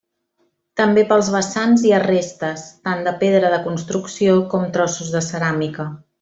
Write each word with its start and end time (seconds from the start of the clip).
També 0.79 1.01
pels 1.11 1.27
vessants 1.35 1.83
hi 1.89 1.93
ha 1.97 1.99
restes, 2.05 2.63
tant 2.89 3.05
de 3.09 3.13
pedra 3.21 3.53
de 3.57 3.61
construcció 3.69 4.39
com 4.55 4.67
trossos 4.79 5.13
de 5.19 5.23
ceràmica. 5.31 5.89